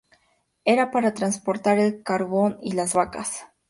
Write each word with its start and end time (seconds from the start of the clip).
Era 0.65 0.89
para 0.89 1.13
transportar 1.13 1.77
el 1.77 2.01
carbón 2.01 2.57
y 2.63 2.71
las 2.71 2.95
vacas. 2.95 3.45